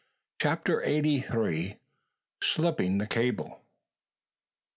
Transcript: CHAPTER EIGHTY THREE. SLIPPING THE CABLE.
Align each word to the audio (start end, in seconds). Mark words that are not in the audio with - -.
CHAPTER 0.41 0.83
EIGHTY 0.83 1.19
THREE. 1.21 1.77
SLIPPING 2.41 2.97
THE 2.97 3.05
CABLE. 3.05 3.61